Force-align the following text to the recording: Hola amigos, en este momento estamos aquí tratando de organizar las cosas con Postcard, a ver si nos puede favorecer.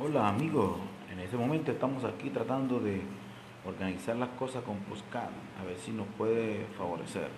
Hola 0.00 0.28
amigos, 0.28 0.78
en 1.12 1.20
este 1.20 1.36
momento 1.36 1.70
estamos 1.70 2.02
aquí 2.04 2.30
tratando 2.30 2.80
de 2.80 3.02
organizar 3.66 4.16
las 4.16 4.30
cosas 4.30 4.64
con 4.64 4.78
Postcard, 4.78 5.28
a 5.60 5.64
ver 5.66 5.76
si 5.76 5.90
nos 5.90 6.06
puede 6.16 6.64
favorecer. 6.78 7.28